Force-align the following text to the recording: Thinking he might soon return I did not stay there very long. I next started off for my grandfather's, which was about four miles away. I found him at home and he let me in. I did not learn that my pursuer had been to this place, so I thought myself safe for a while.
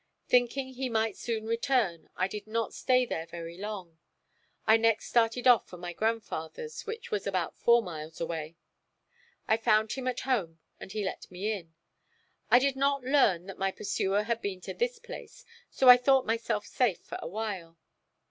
Thinking 0.27 0.69
he 0.69 0.89
might 0.89 1.15
soon 1.15 1.45
return 1.45 2.09
I 2.17 2.27
did 2.27 2.47
not 2.47 2.73
stay 2.73 3.05
there 3.05 3.27
very 3.27 3.55
long. 3.55 3.99
I 4.65 4.75
next 4.75 5.09
started 5.09 5.45
off 5.45 5.67
for 5.69 5.77
my 5.77 5.93
grandfather's, 5.93 6.87
which 6.87 7.11
was 7.11 7.27
about 7.27 7.55
four 7.55 7.83
miles 7.83 8.19
away. 8.19 8.55
I 9.47 9.57
found 9.57 9.91
him 9.91 10.07
at 10.07 10.21
home 10.21 10.59
and 10.79 10.91
he 10.91 11.03
let 11.05 11.29
me 11.29 11.51
in. 11.51 11.75
I 12.49 12.57
did 12.57 12.75
not 12.75 13.03
learn 13.03 13.45
that 13.45 13.59
my 13.59 13.69
pursuer 13.71 14.23
had 14.23 14.41
been 14.41 14.59
to 14.61 14.73
this 14.73 14.97
place, 14.97 15.45
so 15.69 15.87
I 15.87 15.97
thought 15.97 16.25
myself 16.25 16.65
safe 16.65 17.01
for 17.01 17.19
a 17.21 17.27
while. 17.27 17.77